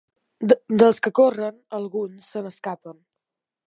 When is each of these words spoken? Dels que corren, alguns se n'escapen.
Dels 0.83 1.01
que 1.07 1.13
corren, 1.21 1.61
alguns 1.81 2.33
se 2.35 2.47
n'escapen. 2.47 3.03